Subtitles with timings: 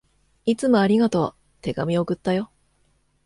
[0.47, 1.61] いつもありがとう。
[1.61, 2.49] 手紙、送ったよ。